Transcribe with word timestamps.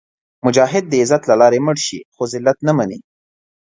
مجاهد 0.45 0.83
د 0.89 0.93
عزت 1.01 1.21
له 1.29 1.35
لارې 1.41 1.59
مړ 1.65 1.77
شي، 1.85 1.99
خو 2.13 2.21
ذلت 2.31 2.57
نه 2.67 2.73
مني. 2.77 2.99